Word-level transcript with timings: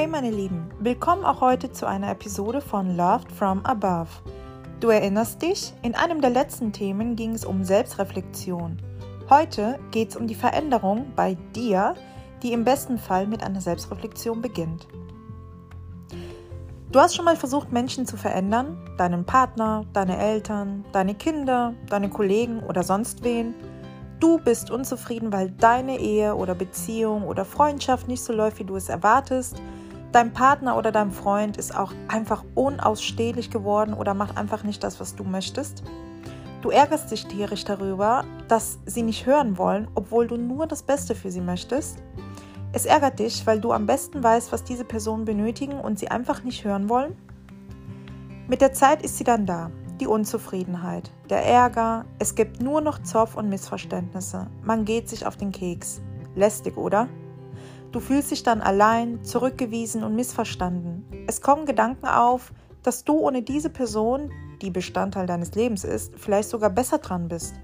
Hey 0.00 0.06
meine 0.06 0.30
Lieben, 0.30 0.70
willkommen 0.78 1.26
auch 1.26 1.42
heute 1.42 1.72
zu 1.72 1.84
einer 1.84 2.10
Episode 2.10 2.62
von 2.62 2.96
Loved 2.96 3.30
from 3.30 3.60
Above. 3.66 4.08
Du 4.80 4.88
erinnerst 4.88 5.42
dich, 5.42 5.74
in 5.82 5.94
einem 5.94 6.22
der 6.22 6.30
letzten 6.30 6.72
Themen 6.72 7.16
ging 7.16 7.34
es 7.34 7.44
um 7.44 7.64
Selbstreflexion. 7.64 8.78
Heute 9.28 9.78
geht 9.90 10.08
es 10.08 10.16
um 10.16 10.26
die 10.26 10.34
Veränderung 10.34 11.12
bei 11.14 11.36
dir, 11.54 11.96
die 12.42 12.54
im 12.54 12.64
besten 12.64 12.96
Fall 12.96 13.26
mit 13.26 13.42
einer 13.42 13.60
Selbstreflexion 13.60 14.40
beginnt. 14.40 14.88
Du 16.90 16.98
hast 16.98 17.14
schon 17.14 17.26
mal 17.26 17.36
versucht, 17.36 17.70
Menschen 17.70 18.06
zu 18.06 18.16
verändern, 18.16 18.78
deinen 18.96 19.26
Partner, 19.26 19.84
deine 19.92 20.16
Eltern, 20.16 20.82
deine 20.92 21.14
Kinder, 21.14 21.74
deine 21.90 22.08
Kollegen 22.08 22.62
oder 22.62 22.84
sonst 22.84 23.22
wen. 23.22 23.54
Du 24.18 24.38
bist 24.38 24.70
unzufrieden, 24.70 25.30
weil 25.30 25.50
deine 25.50 25.98
Ehe 25.98 26.36
oder 26.36 26.54
Beziehung 26.54 27.24
oder 27.24 27.44
Freundschaft 27.44 28.08
nicht 28.08 28.22
so 28.22 28.32
läuft, 28.32 28.60
wie 28.60 28.64
du 28.64 28.76
es 28.76 28.88
erwartest 28.88 29.60
Dein 30.12 30.32
Partner 30.32 30.76
oder 30.76 30.90
dein 30.90 31.12
Freund 31.12 31.56
ist 31.56 31.76
auch 31.76 31.92
einfach 32.08 32.44
unausstehlich 32.56 33.50
geworden 33.50 33.94
oder 33.94 34.12
macht 34.12 34.36
einfach 34.36 34.64
nicht 34.64 34.82
das, 34.82 34.98
was 34.98 35.14
du 35.14 35.22
möchtest. 35.22 35.84
Du 36.62 36.70
ärgerst 36.70 37.10
dich 37.12 37.26
tierisch 37.26 37.64
darüber, 37.64 38.24
dass 38.48 38.80
sie 38.86 39.02
nicht 39.02 39.24
hören 39.24 39.56
wollen, 39.56 39.88
obwohl 39.94 40.26
du 40.26 40.36
nur 40.36 40.66
das 40.66 40.82
Beste 40.82 41.14
für 41.14 41.30
sie 41.30 41.40
möchtest. 41.40 42.02
Es 42.72 42.86
ärgert 42.86 43.20
dich, 43.20 43.46
weil 43.46 43.60
du 43.60 43.72
am 43.72 43.86
besten 43.86 44.22
weißt, 44.22 44.52
was 44.52 44.64
diese 44.64 44.84
Personen 44.84 45.24
benötigen 45.24 45.80
und 45.80 45.98
sie 45.98 46.08
einfach 46.08 46.42
nicht 46.42 46.64
hören 46.64 46.88
wollen. 46.88 47.16
Mit 48.48 48.60
der 48.60 48.72
Zeit 48.72 49.02
ist 49.02 49.16
sie 49.16 49.24
dann 49.24 49.46
da, 49.46 49.70
die 50.00 50.08
Unzufriedenheit, 50.08 51.10
der 51.30 51.44
Ärger, 51.46 52.04
es 52.18 52.34
gibt 52.34 52.60
nur 52.60 52.80
noch 52.80 53.00
Zoff 53.02 53.36
und 53.36 53.48
Missverständnisse. 53.48 54.48
Man 54.62 54.84
geht 54.84 55.08
sich 55.08 55.24
auf 55.24 55.36
den 55.36 55.52
Keks. 55.52 56.00
Lästig, 56.34 56.76
oder? 56.76 57.08
Du 57.92 57.98
fühlst 57.98 58.30
dich 58.30 58.44
dann 58.44 58.60
allein, 58.60 59.24
zurückgewiesen 59.24 60.04
und 60.04 60.14
missverstanden. 60.14 61.04
Es 61.26 61.40
kommen 61.40 61.66
Gedanken 61.66 62.06
auf, 62.06 62.52
dass 62.82 63.04
du 63.04 63.18
ohne 63.18 63.42
diese 63.42 63.70
Person, 63.70 64.30
die 64.62 64.70
Bestandteil 64.70 65.26
deines 65.26 65.54
Lebens 65.54 65.84
ist, 65.84 66.14
vielleicht 66.16 66.48
sogar 66.48 66.70
besser 66.70 66.98
dran 66.98 67.28
bist. 67.28 67.54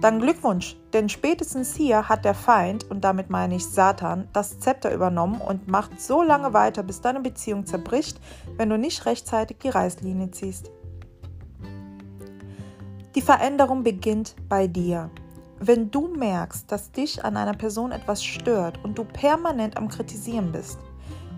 Dann 0.00 0.20
Glückwunsch, 0.20 0.76
denn 0.92 1.08
spätestens 1.08 1.74
hier 1.74 2.08
hat 2.08 2.24
der 2.24 2.34
Feind, 2.34 2.90
und 2.90 3.02
damit 3.02 3.30
meine 3.30 3.56
ich 3.56 3.64
Satan, 3.64 4.28
das 4.32 4.58
Zepter 4.58 4.92
übernommen 4.92 5.40
und 5.40 5.68
macht 5.68 6.00
so 6.00 6.22
lange 6.22 6.52
weiter, 6.52 6.82
bis 6.82 7.00
deine 7.00 7.20
Beziehung 7.20 7.64
zerbricht, 7.64 8.20
wenn 8.56 8.68
du 8.68 8.76
nicht 8.76 9.06
rechtzeitig 9.06 9.58
die 9.62 9.70
Reißlinie 9.70 10.32
ziehst. 10.32 10.70
Die 13.14 13.22
Veränderung 13.22 13.84
beginnt 13.84 14.36
bei 14.50 14.66
dir. 14.66 15.10
Wenn 15.58 15.90
du 15.90 16.08
merkst, 16.08 16.70
dass 16.70 16.92
dich 16.92 17.24
an 17.24 17.36
einer 17.36 17.54
Person 17.54 17.90
etwas 17.90 18.22
stört 18.22 18.78
und 18.84 18.98
du 18.98 19.04
permanent 19.04 19.78
am 19.78 19.88
Kritisieren 19.88 20.52
bist, 20.52 20.78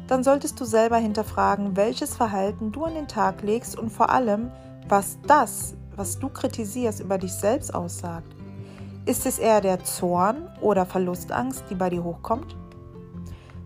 dann 0.08 0.24
solltest 0.24 0.58
du 0.58 0.64
selber 0.64 0.96
hinterfragen, 0.96 1.76
welches 1.76 2.16
Verhalten 2.16 2.72
du 2.72 2.84
an 2.84 2.94
den 2.94 3.06
Tag 3.06 3.42
legst 3.42 3.78
und 3.78 3.90
vor 3.90 4.10
allem, 4.10 4.50
was 4.88 5.18
das, 5.26 5.74
was 5.94 6.18
du 6.18 6.28
kritisierst, 6.28 7.00
über 7.00 7.18
dich 7.18 7.32
selbst 7.32 7.72
aussagt. 7.72 8.34
Ist 9.06 9.24
es 9.24 9.38
eher 9.38 9.60
der 9.60 9.84
Zorn 9.84 10.48
oder 10.60 10.84
Verlustangst, 10.84 11.64
die 11.70 11.74
bei 11.74 11.90
dir 11.90 12.02
hochkommt? 12.02 12.56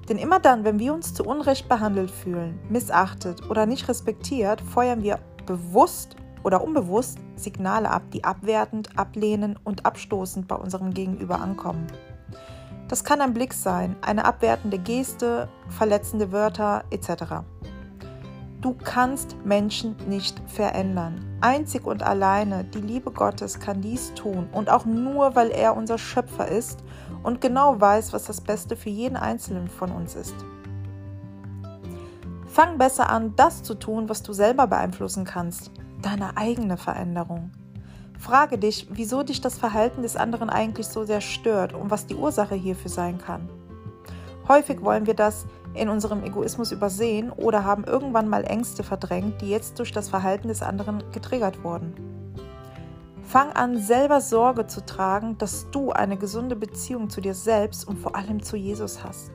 Denn 0.09 0.19
immer 0.19 0.41
dann, 0.41 0.65
wenn 0.65 0.79
wir 0.79 0.93
uns 0.93 1.15
zu 1.15 1.25
Unrecht 1.25 1.69
behandelt 1.69 2.11
fühlen, 2.11 2.59
missachtet 2.69 3.49
oder 3.49 3.67
nicht 3.67 3.89
respektiert, 3.89 4.61
feuern 4.61 5.03
wir 5.03 5.19
bewusst 5.47 6.17
oder 6.43 6.63
unbewusst 6.63 7.19
Signale 7.37 7.91
ab, 7.91 8.03
die 8.13 8.25
abwertend, 8.25 8.99
ablehnend 8.99 9.59
und 9.65 9.87
abstoßend 9.87 10.49
bei 10.49 10.57
unserem 10.57 10.95
Gegenüber 10.95 11.41
ankommen. 11.41 11.87
Das 12.89 13.05
kann 13.05 13.21
ein 13.21 13.33
Blick 13.33 13.55
sein, 13.55 13.97
eine 14.03 14.25
abwertende 14.25 14.79
Geste, 14.79 15.49
verletzende 15.69 16.31
Wörter 16.31 16.85
etc. 16.91 17.43
Du 18.61 18.75
kannst 18.75 19.37
Menschen 19.45 19.97
nicht 20.09 20.41
verändern. 20.47 21.25
Einzig 21.41 21.87
und 21.87 22.03
alleine 22.03 22.65
die 22.65 22.81
Liebe 22.81 23.11
Gottes 23.11 23.59
kann 23.59 23.81
dies 23.81 24.15
tun 24.15 24.49
und 24.53 24.71
auch 24.71 24.85
nur, 24.85 25.35
weil 25.35 25.51
er 25.51 25.77
unser 25.77 25.99
Schöpfer 25.99 26.47
ist 26.47 26.85
und 27.23 27.41
genau 27.41 27.81
weiß, 27.81 28.13
was 28.13 28.25
das 28.25 28.41
Beste 28.41 28.77
für 28.77 28.91
jeden 28.91 29.17
Einzelnen 29.17 29.69
von 29.69 29.91
uns 29.91 30.15
ist. 30.15 30.35
Fang 32.47 32.77
besser 32.77 33.09
an, 33.09 33.35
das 33.35 33.63
zu 33.63 33.75
tun, 33.75 34.09
was 34.11 34.23
du 34.23 34.35
selber 34.35 34.67
beeinflussen 34.67 35.25
kannst 35.25 35.71
deine 36.03 36.37
eigene 36.37 36.77
Veränderung. 36.77 37.51
Frage 38.19 38.59
dich, 38.59 38.87
wieso 38.91 39.23
dich 39.23 39.41
das 39.41 39.59
Verhalten 39.59 40.03
des 40.03 40.17
anderen 40.17 40.51
eigentlich 40.51 40.87
so 40.87 41.05
sehr 41.05 41.21
stört 41.21 41.73
und 41.73 41.91
was 41.91 42.07
die 42.07 42.15
Ursache 42.15 42.55
hierfür 42.55 42.91
sein 42.91 43.19
kann. 43.19 43.49
Häufig 44.47 44.83
wollen 44.83 45.07
wir 45.07 45.15
das 45.15 45.47
in 45.75 45.89
unserem 45.89 46.23
Egoismus 46.23 46.73
übersehen 46.73 47.31
oder 47.31 47.65
haben 47.65 47.85
irgendwann 47.85 48.29
mal 48.29 48.45
Ängste 48.45 48.83
verdrängt, 48.83 49.41
die 49.41 49.49
jetzt 49.49 49.79
durch 49.79 49.93
das 49.93 50.09
Verhalten 50.09 50.49
des 50.49 50.63
anderen 50.63 51.03
getriggert 51.13 51.65
wurden. 51.65 51.95
Fang 53.25 53.53
an, 53.53 53.79
selber 53.81 54.21
Sorge 54.21 54.67
zu 54.67 54.85
tragen, 54.85 55.39
dass 55.39 55.71
du 55.71 55.91
eine 55.91 56.19
gesunde 56.19 56.55
Beziehung 56.55 57.09
zu 57.09 57.21
dir 57.21 57.35
selbst 57.35 57.89
und 57.89 57.99
vor 57.99 58.15
allem 58.15 58.43
zu 58.43 58.57
Jesus 58.57 59.03
hast. 59.03 59.33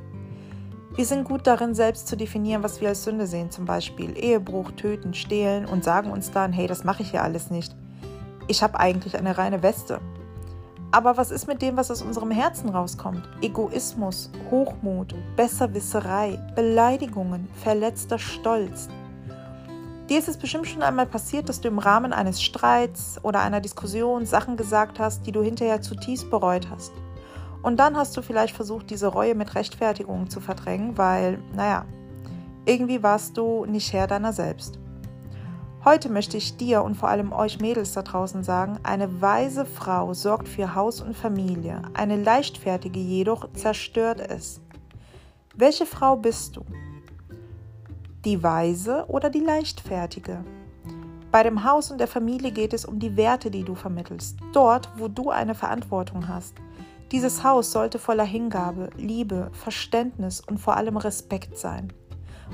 Wir 0.98 1.06
sind 1.06 1.26
gut 1.26 1.46
darin, 1.46 1.76
selbst 1.76 2.08
zu 2.08 2.18
definieren, 2.18 2.64
was 2.64 2.82
wir 2.82 2.90
als 2.90 3.04
Sünde 3.04 3.28
sehen, 3.28 3.52
zum 3.52 3.66
Beispiel 3.66 4.18
Ehebruch, 4.18 4.72
Töten, 4.72 5.14
Stehlen 5.14 5.68
und 5.68 5.84
sagen 5.84 6.10
uns 6.10 6.32
dann, 6.32 6.52
hey, 6.52 6.66
das 6.66 6.84
mache 6.84 7.04
ich 7.04 7.12
ja 7.12 7.22
alles 7.22 7.52
nicht. 7.52 7.76
Ich 8.48 8.64
habe 8.64 8.80
eigentlich 8.80 9.16
eine 9.16 9.38
reine 9.38 9.62
Weste. 9.62 10.02
Aber 10.90 11.16
was 11.16 11.30
ist 11.30 11.48
mit 11.48 11.62
dem, 11.62 11.78
was 11.78 11.92
aus 11.92 12.02
unserem 12.02 12.32
Herzen 12.32 12.70
rauskommt? 12.70 13.30
Egoismus, 13.44 14.32
Hochmut, 14.50 15.14
Besserwisserei, 15.36 16.40
Beleidigungen, 16.56 17.48
verletzter 17.62 18.18
Stolz. 18.18 18.90
Dir 20.10 20.18
ist 20.18 20.30
es 20.30 20.38
bestimmt 20.38 20.66
schon 20.66 20.82
einmal 20.82 21.06
passiert, 21.06 21.48
dass 21.48 21.62
du 21.62 21.68
im 21.68 21.78
Rahmen 21.78 22.12
eines 22.12 22.42
Streits 22.42 23.20
oder 23.22 23.42
einer 23.42 23.62
Diskussion 23.62 24.26
Sachen 24.26 24.58
gesagt 24.58 24.98
hast, 24.98 25.28
die 25.28 25.32
du 25.32 25.44
hinterher 25.44 25.80
zutiefst 25.80 26.32
bereut 26.32 26.68
hast. 26.72 26.92
Und 27.68 27.82
dann 27.82 27.98
hast 27.98 28.16
du 28.16 28.22
vielleicht 28.22 28.56
versucht, 28.56 28.92
diese 28.92 29.08
Reue 29.08 29.36
mit 29.36 29.54
Rechtfertigung 29.54 30.30
zu 30.30 30.40
verdrängen, 30.40 30.98
weil, 30.98 31.38
naja, 31.54 31.84
irgendwie 32.64 33.04
warst 33.04 33.36
du 33.36 33.66
nicht 33.66 33.92
Herr 33.92 34.08
deiner 34.08 34.32
selbst. 34.32 34.80
Heute 35.84 36.08
möchte 36.08 36.38
ich 36.38 36.56
dir 36.56 36.82
und 36.82 36.96
vor 36.96 37.10
allem 37.10 37.34
euch 37.34 37.60
Mädels 37.60 37.92
da 37.92 38.04
draußen 38.04 38.42
sagen, 38.42 38.80
eine 38.84 39.22
weise 39.22 39.66
Frau 39.66 40.14
sorgt 40.14 40.48
für 40.48 40.76
Haus 40.76 41.02
und 41.02 41.14
Familie, 41.14 41.82
eine 41.94 42.16
leichtfertige 42.16 43.02
jedoch 43.02 43.52
zerstört 43.52 44.22
es. 44.22 44.62
Welche 45.54 45.86
Frau 45.86 46.16
bist 46.16 46.56
du? 46.56 46.64
Die 48.24 48.42
weise 48.42 49.04
oder 49.10 49.30
die 49.30 49.42
leichtfertige? 49.42 50.42
Bei 51.34 51.44
dem 51.44 51.66
Haus 51.66 51.92
und 51.92 51.98
der 51.98 52.08
Familie 52.08 52.52
geht 52.52 52.72
es 52.72 52.86
um 52.86 52.98
die 52.98 53.18
Werte, 53.18 53.52
die 53.52 53.66
du 53.66 53.76
vermittelst, 53.76 54.38
dort, 54.54 54.88
wo 54.96 55.10
du 55.10 55.32
eine 55.32 55.54
Verantwortung 55.54 56.30
hast. 56.30 56.56
Dieses 57.12 57.44
Haus 57.44 57.72
sollte 57.72 58.00
voller 58.00 58.26
Hingabe, 58.26 58.90
Liebe, 58.98 59.50
Verständnis 59.54 60.42
und 60.42 60.60
vor 60.60 60.76
allem 60.76 60.98
Respekt 60.98 61.58
sein. 61.58 61.94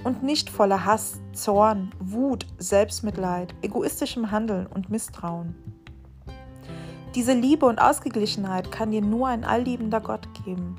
Und 0.03 0.21
nicht 0.21 0.49
voller 0.49 0.85
Hass, 0.85 1.19
Zorn, 1.33 1.91
Wut, 1.99 2.45
Selbstmitleid, 2.59 3.55
egoistischem 3.63 4.29
Handeln 4.29 4.67
und 4.67 4.89
Misstrauen. 4.91 5.55
Diese 7.15 7.33
Liebe 7.33 7.65
und 7.65 7.79
Ausgeglichenheit 7.79 8.71
kann 8.71 8.91
dir 8.91 9.01
nur 9.01 9.27
ein 9.27 9.43
allliebender 9.43 10.01
Gott 10.01 10.27
geben. 10.45 10.75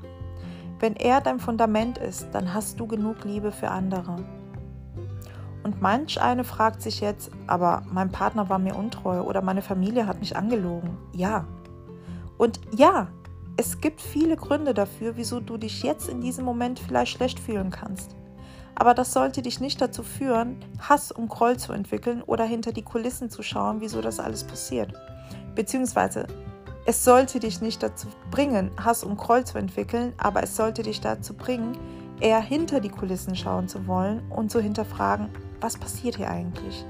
Wenn 0.79 0.95
er 0.95 1.19
dein 1.19 1.39
Fundament 1.39 1.97
ist, 1.97 2.27
dann 2.31 2.53
hast 2.53 2.79
du 2.79 2.87
genug 2.87 3.23
Liebe 3.25 3.51
für 3.51 3.71
andere. 3.71 4.17
Und 5.63 5.81
manch 5.81 6.21
eine 6.21 6.43
fragt 6.43 6.81
sich 6.81 7.01
jetzt, 7.01 7.31
aber 7.47 7.83
mein 7.91 8.11
Partner 8.11 8.49
war 8.49 8.59
mir 8.59 8.75
untreu 8.75 9.21
oder 9.21 9.41
meine 9.41 9.61
Familie 9.61 10.07
hat 10.07 10.19
mich 10.19 10.37
angelogen. 10.37 10.97
Ja. 11.13 11.45
Und 12.37 12.59
ja, 12.75 13.07
es 13.57 13.79
gibt 13.79 14.01
viele 14.01 14.35
Gründe 14.35 14.73
dafür, 14.73 15.15
wieso 15.15 15.39
du 15.39 15.57
dich 15.57 15.83
jetzt 15.83 16.09
in 16.09 16.19
diesem 16.19 16.43
Moment 16.43 16.79
vielleicht 16.79 17.13
schlecht 17.13 17.39
fühlen 17.39 17.69
kannst. 17.69 18.15
Aber 18.75 18.93
das 18.93 19.13
sollte 19.13 19.41
dich 19.41 19.61
nicht 19.61 19.79
dazu 19.79 20.03
führen, 20.03 20.57
Hass 20.79 21.11
und 21.11 21.29
Groll 21.29 21.57
zu 21.57 21.71
entwickeln 21.71 22.21
oder 22.23 22.43
hinter 22.43 22.73
die 22.73 22.81
Kulissen 22.81 23.29
zu 23.29 23.41
schauen, 23.41 23.79
wieso 23.79 24.01
das 24.01 24.19
alles 24.19 24.43
passiert. 24.43 24.93
Beziehungsweise, 25.55 26.27
es 26.85 27.05
sollte 27.05 27.39
dich 27.39 27.61
nicht 27.61 27.81
dazu 27.81 28.07
bringen, 28.29 28.71
Hass 28.77 29.05
und 29.05 29.17
Groll 29.17 29.45
zu 29.45 29.57
entwickeln, 29.57 30.13
aber 30.17 30.43
es 30.43 30.57
sollte 30.57 30.83
dich 30.83 30.99
dazu 30.99 31.33
bringen, 31.33 31.77
eher 32.19 32.41
hinter 32.41 32.81
die 32.81 32.89
Kulissen 32.89 33.35
schauen 33.35 33.69
zu 33.69 33.87
wollen 33.87 34.29
und 34.29 34.51
zu 34.51 34.59
hinterfragen, 34.59 35.29
was 35.61 35.77
passiert 35.77 36.17
hier 36.17 36.29
eigentlich? 36.29 36.85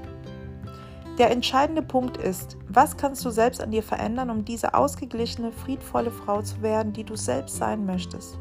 Der 1.18 1.30
entscheidende 1.30 1.80
Punkt 1.80 2.18
ist, 2.18 2.58
was 2.68 2.98
kannst 2.98 3.24
du 3.24 3.30
selbst 3.30 3.62
an 3.62 3.70
dir 3.70 3.82
verändern, 3.82 4.28
um 4.28 4.44
diese 4.44 4.74
ausgeglichene, 4.74 5.50
friedvolle 5.50 6.10
Frau 6.10 6.42
zu 6.42 6.60
werden, 6.60 6.92
die 6.92 7.04
du 7.04 7.16
selbst 7.16 7.56
sein 7.56 7.86
möchtest. 7.86 8.38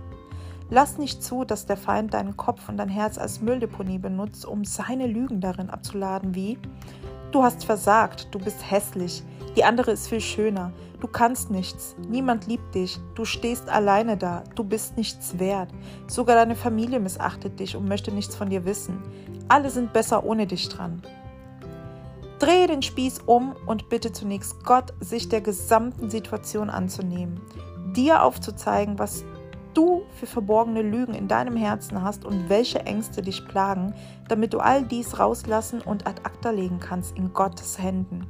Lass 0.70 0.98
nicht 0.98 1.24
zu, 1.24 1.46
dass 1.46 1.66
der 1.66 1.78
Feind 1.78 2.14
deinen 2.14 2.36
Kopf 2.36 2.68
und 2.68 2.78
dein 2.78 2.90
Herz 2.90 3.18
als 3.18 3.40
Mülldeponie 3.40 4.00
benutzt, 4.00 4.46
um 4.46 4.66
seine 4.66 5.08
Lügen 5.08 5.40
darin 5.40 5.70
abzuladen, 5.70 6.36
wie 6.36 6.58
Du 7.32 7.44
hast 7.44 7.66
versagt, 7.66 8.30
du 8.32 8.40
bist 8.40 8.72
hässlich, 8.72 9.22
die 9.58 9.64
andere 9.66 9.92
ist 9.92 10.08
viel 10.08 10.22
schöner, 10.22 10.72
du 11.02 11.08
kannst 11.08 11.52
nichts, 11.52 11.96
niemand 12.08 12.48
liebt 12.48 12.74
dich, 12.74 12.98
du 13.14 13.26
stehst 13.26 13.68
alleine 13.70 14.16
da, 14.16 14.44
du 14.56 14.64
bist 14.64 14.96
nichts 14.96 15.38
wert, 15.38 15.70
sogar 16.08 16.38
deine 16.38 16.56
Familie 16.56 17.00
missachtet 17.00 17.60
dich 17.60 17.76
und 17.76 17.90
möchte 17.90 18.14
nichts 18.14 18.36
von 18.36 18.50
dir 18.50 18.64
wissen. 18.64 19.02
Alle 19.50 19.70
sind 19.70 19.92
besser 19.92 20.26
ohne 20.26 20.48
dich 20.48 20.70
dran. 20.70 21.02
Drehe 22.46 22.68
den 22.68 22.84
Spieß 22.84 23.22
um 23.26 23.56
und 23.66 23.90
bitte 23.90 24.12
zunächst 24.12 24.64
Gott, 24.64 24.94
sich 25.00 25.30
der 25.30 25.42
gesamten 25.42 26.12
Situation 26.12 26.70
anzunehmen, 26.70 27.42
dir 27.96 28.22
aufzuzeigen, 28.22 29.00
was 29.00 29.26
du 29.74 30.04
für 30.12 30.28
verborgene 30.28 30.84
Lügen 30.84 31.16
in 31.16 31.28
deinem 31.28 31.58
Herzen 31.58 32.04
hast 32.04 32.24
und 32.24 32.48
welche 32.48 32.82
Ängste 32.82 33.24
dich 33.24 33.48
plagen, 33.48 33.96
damit 34.28 34.54
du 34.54 34.60
all 34.60 34.84
dies 34.84 35.18
rauslassen 35.18 35.82
und 35.82 36.06
ad 36.06 36.22
acta 36.24 36.52
legen 36.52 36.80
kannst 36.80 37.18
in 37.18 37.34
Gottes 37.34 37.80
Händen. 37.80 38.28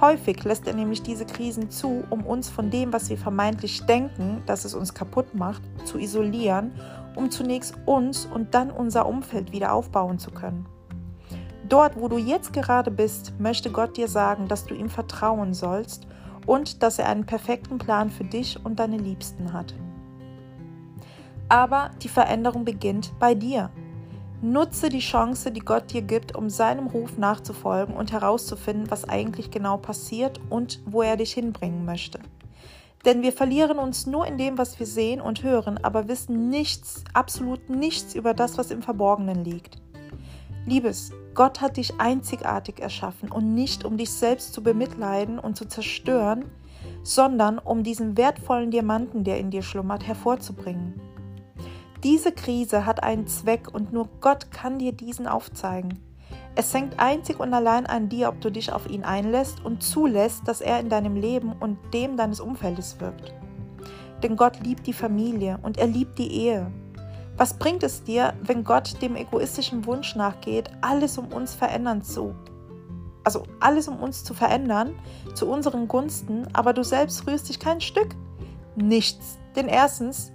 Häufig 0.00 0.42
lässt 0.42 0.66
er 0.66 0.74
nämlich 0.74 1.04
diese 1.04 1.24
Krisen 1.24 1.70
zu, 1.70 2.02
um 2.10 2.26
uns 2.26 2.50
von 2.50 2.68
dem, 2.68 2.92
was 2.92 3.10
wir 3.10 3.16
vermeintlich 3.16 3.86
denken, 3.86 4.42
dass 4.46 4.64
es 4.64 4.74
uns 4.74 4.92
kaputt 4.92 5.36
macht, 5.36 5.62
zu 5.84 5.98
isolieren, 5.98 6.72
um 7.14 7.30
zunächst 7.30 7.76
uns 7.86 8.26
und 8.26 8.56
dann 8.56 8.72
unser 8.72 9.06
Umfeld 9.06 9.52
wieder 9.52 9.72
aufbauen 9.72 10.18
zu 10.18 10.32
können. 10.32 10.66
Dort, 11.70 12.00
wo 12.00 12.08
du 12.08 12.18
jetzt 12.18 12.52
gerade 12.52 12.90
bist, 12.90 13.32
möchte 13.38 13.70
Gott 13.70 13.96
dir 13.96 14.08
sagen, 14.08 14.48
dass 14.48 14.66
du 14.66 14.74
ihm 14.74 14.90
vertrauen 14.90 15.54
sollst 15.54 16.04
und 16.44 16.82
dass 16.82 16.98
er 16.98 17.08
einen 17.08 17.26
perfekten 17.26 17.78
Plan 17.78 18.10
für 18.10 18.24
dich 18.24 18.58
und 18.64 18.80
deine 18.80 18.98
Liebsten 18.98 19.52
hat. 19.52 19.72
Aber 21.48 21.92
die 22.02 22.08
Veränderung 22.08 22.64
beginnt 22.64 23.12
bei 23.20 23.36
dir. 23.36 23.70
Nutze 24.42 24.88
die 24.88 24.98
Chance, 24.98 25.52
die 25.52 25.60
Gott 25.60 25.92
dir 25.92 26.02
gibt, 26.02 26.34
um 26.34 26.50
seinem 26.50 26.88
Ruf 26.88 27.18
nachzufolgen 27.18 27.94
und 27.94 28.10
herauszufinden, 28.10 28.90
was 28.90 29.08
eigentlich 29.08 29.52
genau 29.52 29.76
passiert 29.76 30.40
und 30.50 30.80
wo 30.86 31.02
er 31.02 31.16
dich 31.16 31.34
hinbringen 31.34 31.84
möchte. 31.84 32.18
Denn 33.04 33.22
wir 33.22 33.32
verlieren 33.32 33.78
uns 33.78 34.06
nur 34.06 34.26
in 34.26 34.38
dem, 34.38 34.58
was 34.58 34.80
wir 34.80 34.86
sehen 34.86 35.20
und 35.20 35.44
hören, 35.44 35.78
aber 35.84 36.08
wissen 36.08 36.48
nichts, 36.50 37.04
absolut 37.14 37.70
nichts 37.70 38.16
über 38.16 38.34
das, 38.34 38.58
was 38.58 38.72
im 38.72 38.82
Verborgenen 38.82 39.44
liegt. 39.44 39.80
Liebes, 40.66 41.12
Gott 41.34 41.60
hat 41.60 41.76
dich 41.76 42.00
einzigartig 42.00 42.80
erschaffen 42.80 43.30
und 43.30 43.54
nicht 43.54 43.84
um 43.84 43.96
dich 43.96 44.10
selbst 44.10 44.52
zu 44.52 44.62
bemitleiden 44.62 45.38
und 45.38 45.56
zu 45.56 45.66
zerstören, 45.66 46.44
sondern 47.02 47.58
um 47.58 47.82
diesen 47.82 48.16
wertvollen 48.16 48.70
Diamanten, 48.70 49.24
der 49.24 49.38
in 49.38 49.50
dir 49.50 49.62
schlummert, 49.62 50.06
hervorzubringen. 50.06 51.00
Diese 52.02 52.32
Krise 52.32 52.86
hat 52.86 53.02
einen 53.02 53.26
Zweck 53.26 53.72
und 53.72 53.92
nur 53.92 54.08
Gott 54.20 54.50
kann 54.50 54.78
dir 54.78 54.92
diesen 54.92 55.26
aufzeigen. 55.26 55.98
Es 56.56 56.74
hängt 56.74 56.98
einzig 56.98 57.38
und 57.38 57.54
allein 57.54 57.86
an 57.86 58.08
dir, 58.08 58.28
ob 58.28 58.40
du 58.40 58.50
dich 58.50 58.72
auf 58.72 58.88
ihn 58.88 59.04
einlässt 59.04 59.64
und 59.64 59.82
zulässt, 59.82 60.48
dass 60.48 60.60
er 60.60 60.80
in 60.80 60.88
deinem 60.88 61.16
Leben 61.16 61.52
und 61.52 61.78
dem 61.94 62.16
deines 62.16 62.40
Umfeldes 62.40 63.00
wirkt. 63.00 63.32
Denn 64.22 64.36
Gott 64.36 64.60
liebt 64.60 64.86
die 64.86 64.92
Familie 64.92 65.58
und 65.62 65.78
er 65.78 65.86
liebt 65.86 66.18
die 66.18 66.30
Ehe. 66.32 66.70
Was 67.40 67.54
bringt 67.54 67.82
es 67.82 68.04
dir, 68.04 68.34
wenn 68.42 68.64
Gott 68.64 69.00
dem 69.00 69.16
egoistischen 69.16 69.86
Wunsch 69.86 70.14
nachgeht, 70.14 70.68
alles 70.82 71.16
um 71.16 71.32
uns 71.32 71.54
verändern 71.54 72.02
zu, 72.02 72.34
also 73.24 73.44
alles 73.60 73.88
um 73.88 73.98
uns 73.98 74.24
zu 74.24 74.34
verändern, 74.34 74.94
zu 75.32 75.50
unseren 75.50 75.88
Gunsten, 75.88 76.48
aber 76.52 76.74
du 76.74 76.84
selbst 76.84 77.26
rührst 77.26 77.48
dich 77.48 77.58
kein 77.58 77.80
Stück? 77.80 78.14
Nichts. 78.76 79.38
Denn 79.56 79.68
erstens 79.68 80.32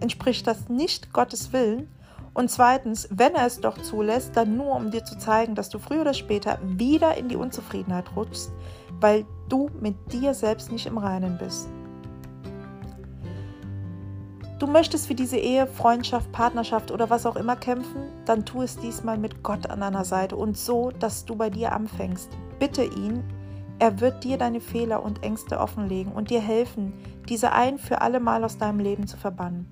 entspricht 0.00 0.46
das 0.46 0.68
nicht 0.68 1.14
Gottes 1.14 1.54
Willen 1.54 1.88
und 2.34 2.50
zweitens, 2.50 3.08
wenn 3.10 3.34
er 3.34 3.46
es 3.46 3.62
doch 3.62 3.80
zulässt, 3.80 4.36
dann 4.36 4.58
nur, 4.58 4.76
um 4.76 4.90
dir 4.90 5.02
zu 5.02 5.16
zeigen, 5.16 5.54
dass 5.54 5.70
du 5.70 5.78
früher 5.78 6.02
oder 6.02 6.12
später 6.12 6.58
wieder 6.62 7.16
in 7.16 7.30
die 7.30 7.36
Unzufriedenheit 7.36 8.14
rutschst, 8.14 8.52
weil 9.00 9.24
du 9.48 9.70
mit 9.80 10.12
dir 10.12 10.34
selbst 10.34 10.70
nicht 10.70 10.84
im 10.84 10.98
Reinen 10.98 11.38
bist. 11.38 11.70
Du 14.60 14.68
möchtest 14.68 15.08
für 15.08 15.16
diese 15.16 15.36
Ehe, 15.36 15.66
Freundschaft, 15.66 16.30
Partnerschaft 16.30 16.92
oder 16.92 17.10
was 17.10 17.26
auch 17.26 17.34
immer 17.34 17.56
kämpfen, 17.56 18.04
dann 18.24 18.44
tu 18.44 18.62
es 18.62 18.78
diesmal 18.78 19.18
mit 19.18 19.42
Gott 19.42 19.68
an 19.68 19.80
deiner 19.80 20.04
Seite 20.04 20.36
und 20.36 20.56
so, 20.56 20.90
dass 20.90 21.24
du 21.24 21.34
bei 21.34 21.50
dir 21.50 21.72
anfängst. 21.72 22.30
Bitte 22.60 22.84
ihn, 22.84 23.24
er 23.80 24.00
wird 24.00 24.22
dir 24.22 24.38
deine 24.38 24.60
Fehler 24.60 25.02
und 25.02 25.24
Ängste 25.24 25.58
offenlegen 25.58 26.12
und 26.12 26.30
dir 26.30 26.40
helfen, 26.40 26.92
diese 27.28 27.52
ein 27.52 27.78
für 27.78 28.00
alle 28.00 28.20
Mal 28.20 28.44
aus 28.44 28.56
deinem 28.56 28.78
Leben 28.78 29.08
zu 29.08 29.16
verbannen. 29.16 29.66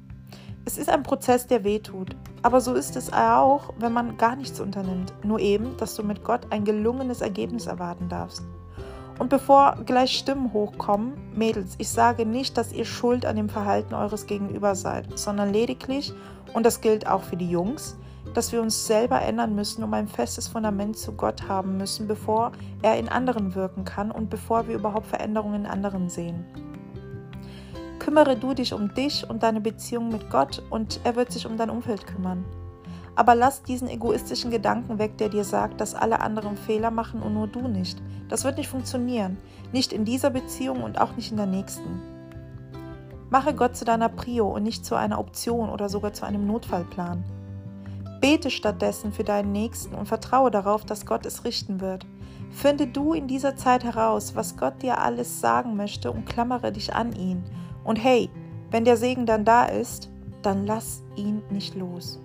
Es 0.65 0.79
ist 0.79 0.91
ein 0.91 1.05
Prozess, 1.05 1.47
der 1.47 1.63
wehtut, 1.63 2.17
aber 2.43 2.61
so 2.61 2.75
ist 2.75 2.97
es 2.97 3.13
auch, 3.13 3.73
wenn 3.79 3.93
man 3.93 4.17
gar 4.17 4.35
nichts 4.35 4.61
unternimmt, 4.61 5.13
nur 5.25 5.39
eben, 5.39 5.77
dass 5.77 5.95
du 5.95 6.03
mit 6.03 6.25
Gott 6.25 6.47
ein 6.51 6.65
gelungenes 6.65 7.21
Ergebnis 7.21 7.67
erwarten 7.67 8.09
darfst. 8.09 8.43
Und 9.19 9.29
bevor 9.29 9.77
gleich 9.87 10.17
Stimmen 10.17 10.53
hochkommen, 10.53 11.13
Mädels, 11.35 11.75
ich 11.79 11.89
sage 11.89 12.27
nicht, 12.27 12.57
dass 12.57 12.73
ihr 12.73 12.85
schuld 12.85 13.27
an 13.27 13.37
dem 13.37 13.49
Verhalten 13.49 13.95
eures 13.95 14.27
Gegenüber 14.27 14.75
seid, 14.75 15.19
sondern 15.19 15.53
lediglich, 15.53 16.13
und 16.55 16.67
das 16.67 16.81
gilt 16.81 17.07
auch 17.07 17.23
für 17.23 17.37
die 17.37 17.51
Jungs, 17.51 17.97
dass 18.35 18.53
wir 18.53 18.63
uns 18.63 18.87
selber 18.87 19.21
ändern 19.21 19.55
müssen, 19.55 19.85
um 19.85 19.93
ein 19.95 20.09
festes 20.09 20.49
Fundament 20.49 20.97
zu 20.97 21.13
Gott 21.13 21.49
haben 21.49 21.77
müssen, 21.77 22.09
bevor 22.09 22.53
er 22.83 22.99
in 22.99 23.09
anderen 23.09 23.55
wirken 23.55 23.85
kann 23.85 24.11
und 24.11 24.31
bevor 24.31 24.69
wir 24.69 24.77
überhaupt 24.77 25.07
Veränderungen 25.07 25.65
in 25.65 25.67
anderen 25.67 26.09
sehen. 26.09 26.45
Kümmere 27.99 28.37
du 28.37 28.55
dich 28.55 28.73
um 28.73 28.95
dich 28.95 29.29
und 29.29 29.43
deine 29.43 29.61
Beziehung 29.61 30.09
mit 30.09 30.31
Gott 30.31 30.63
und 30.71 31.01
er 31.05 31.15
wird 31.15 31.31
sich 31.31 31.47
um 31.47 31.57
dein 31.57 31.71
Umfeld 31.71 32.07
kümmern. 32.07 32.45
Aber 33.15 33.35
lass 33.35 33.63
diesen 33.63 33.89
egoistischen 33.89 34.51
Gedanken 34.51 34.99
weg, 34.99 35.19
der 35.19 35.29
dir 35.29 35.45
sagt, 35.45 35.81
dass 35.81 35.95
alle 35.95 36.21
anderen 36.21 36.57
Fehler 36.57 36.91
machen 36.91 37.23
und 37.23 37.35
nur 37.35 37.47
du 37.47 37.69
nicht. 37.69 38.03
Das 38.29 38.45
wird 38.45 38.57
nicht 38.57 38.69
funktionieren. 38.69 39.37
Nicht 39.73 39.93
in 39.93 40.05
dieser 40.05 40.31
Beziehung 40.31 40.83
und 40.83 41.01
auch 41.01 41.17
nicht 41.17 41.31
in 41.31 41.37
der 41.37 41.47
nächsten. 41.47 42.01
Mache 43.29 43.55
Gott 43.55 43.77
zu 43.77 43.85
deiner 43.85 44.09
Prio 44.09 44.49
und 44.49 44.63
nicht 44.63 44.85
zu 44.85 44.95
einer 44.95 45.19
Option 45.19 45.69
oder 45.69 45.89
sogar 45.89 46.13
zu 46.13 46.27
einem 46.27 46.47
Notfallplan. 46.47 47.25
Bete 48.21 48.51
stattdessen 48.51 49.13
für 49.13 49.25
deinen 49.25 49.53
Nächsten 49.53 49.95
und 49.95 50.07
vertraue 50.07 50.51
darauf, 50.51 50.85
dass 50.85 51.07
Gott 51.07 51.27
es 51.27 51.45
richten 51.45 51.81
wird. 51.81 52.07
Finde 52.51 52.87
du 52.87 53.15
in 53.15 53.27
dieser 53.27 53.57
Zeit 53.57 53.85
heraus, 53.85 54.37
was 54.37 54.57
Gott 54.57 54.83
dir 54.83 54.99
alles 54.99 55.41
sagen 55.41 55.77
möchte 55.77 56.13
und 56.13 56.27
klammere 56.27 56.73
dich 56.73 56.95
an 56.95 57.13
ihn. 57.13 57.43
Und 57.85 57.97
hey, 57.97 58.31
wenn 58.71 58.85
der 58.85 58.97
Segen 58.97 59.27
dann 59.27 59.45
da 59.45 59.65
ist, 59.65 60.11
dann 60.43 60.67
lass 60.67 61.03
ihn 61.17 61.43
nicht 61.51 61.75
los. 61.75 62.21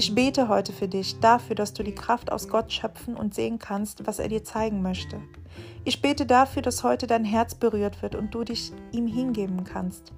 Ich 0.00 0.14
bete 0.14 0.48
heute 0.48 0.72
für 0.72 0.88
dich 0.88 1.20
dafür, 1.20 1.54
dass 1.54 1.74
du 1.74 1.82
die 1.82 1.94
Kraft 1.94 2.32
aus 2.32 2.48
Gott 2.48 2.72
schöpfen 2.72 3.14
und 3.14 3.34
sehen 3.34 3.58
kannst, 3.58 4.06
was 4.06 4.18
er 4.18 4.28
dir 4.28 4.42
zeigen 4.42 4.80
möchte. 4.80 5.20
Ich 5.84 6.00
bete 6.00 6.24
dafür, 6.24 6.62
dass 6.62 6.82
heute 6.82 7.06
dein 7.06 7.26
Herz 7.26 7.54
berührt 7.54 8.00
wird 8.00 8.14
und 8.14 8.34
du 8.34 8.42
dich 8.42 8.72
ihm 8.92 9.06
hingeben 9.06 9.62
kannst. 9.62 10.14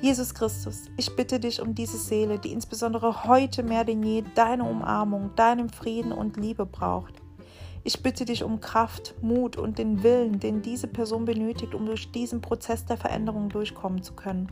Jesus 0.00 0.32
Christus, 0.32 0.86
ich 0.96 1.14
bitte 1.16 1.38
dich 1.38 1.60
um 1.60 1.74
diese 1.74 1.98
Seele, 1.98 2.38
die 2.38 2.50
insbesondere 2.50 3.24
heute 3.24 3.62
mehr 3.62 3.84
denn 3.84 4.02
je 4.02 4.24
deine 4.34 4.64
Umarmung, 4.64 5.32
deinen 5.36 5.68
Frieden 5.68 6.12
und 6.12 6.38
Liebe 6.38 6.64
braucht. 6.64 7.12
Ich 7.84 8.02
bitte 8.02 8.24
dich 8.24 8.42
um 8.42 8.62
Kraft, 8.62 9.16
Mut 9.20 9.58
und 9.58 9.76
den 9.76 10.02
Willen, 10.02 10.40
den 10.40 10.62
diese 10.62 10.86
Person 10.86 11.26
benötigt, 11.26 11.74
um 11.74 11.84
durch 11.84 12.10
diesen 12.10 12.40
Prozess 12.40 12.86
der 12.86 12.96
Veränderung 12.96 13.50
durchkommen 13.50 14.02
zu 14.02 14.14
können. 14.14 14.50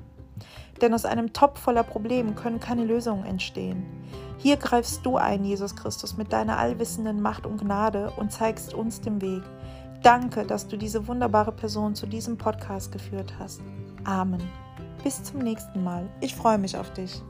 Denn 0.81 0.95
aus 0.95 1.05
einem 1.05 1.33
Topf 1.33 1.61
voller 1.61 1.83
Probleme 1.83 2.33
können 2.33 2.61
keine 2.61 2.85
Lösungen 2.85 3.25
entstehen. 3.25 3.85
Hier 4.39 4.57
greifst 4.57 5.05
du 5.05 5.17
ein, 5.17 5.45
Jesus 5.45 5.75
Christus, 5.75 6.17
mit 6.17 6.33
deiner 6.33 6.59
allwissenden 6.59 7.21
Macht 7.21 7.47
und 7.47 7.61
Gnade 7.61 8.13
und 8.17 8.33
zeigst 8.33 8.73
uns 8.73 9.01
den 9.01 9.21
Weg. 9.21 9.43
Danke, 10.03 10.45
dass 10.45 10.69
du 10.69 10.77
diese 10.77 11.09
wunderbare 11.09 11.53
Person 11.53 11.95
zu 11.95 12.07
diesem 12.07 12.39
Podcast 12.39 12.93
geführt 12.93 13.35
hast. 13.39 13.61
Amen. 14.05 14.43
Bis 15.03 15.23
zum 15.23 15.41
nächsten 15.41 15.83
Mal. 15.83 16.09
Ich 16.21 16.35
freue 16.35 16.59
mich 16.59 16.77
auf 16.77 16.93
dich. 16.93 17.23